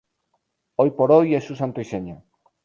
[0.79, 2.23] Hoy por hoy es su santo y seña.